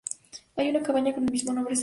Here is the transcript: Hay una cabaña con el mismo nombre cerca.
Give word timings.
Hay 0.55 0.67
una 0.69 0.81
cabaña 0.81 1.13
con 1.13 1.25
el 1.25 1.31
mismo 1.31 1.53
nombre 1.53 1.75
cerca. 1.75 1.79